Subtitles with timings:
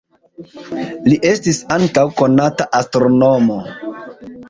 [1.09, 3.63] Li estis ankaŭ konata astronomo.